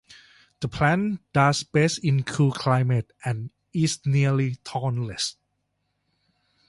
The 0.61 0.67
plant 0.67 1.21
does 1.31 1.61
best 1.61 1.99
in 2.03 2.23
cool 2.23 2.51
climates 2.53 3.11
and 3.23 3.51
is 3.71 3.99
nearly 4.03 4.55
thornless. 4.65 5.35